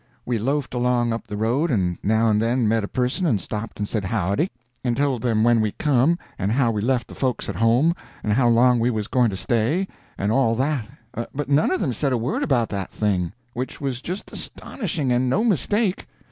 [0.25, 3.77] We loafed along up the road, and now and then met a person and stopped
[3.77, 4.49] and said howdy,
[4.83, 7.93] and told them when we come, and how we left the folks at home,
[8.23, 9.87] and how long we was going to stay,
[10.17, 14.01] and all that, but none of them said a word about that thing; which was
[14.01, 16.07] just astonishing, and no mistake.